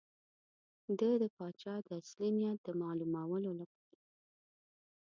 [0.99, 3.97] ده د پاچا د اصلي نیت د معلومولو لپاره.